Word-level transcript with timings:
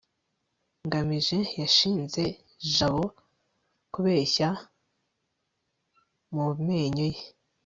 ngamije 0.85 1.37
yashinje 1.59 2.23
jabo 2.73 3.03
kubeshya 3.93 4.49
mu 6.33 6.45
menyo 6.67 7.05
ye 7.15 7.23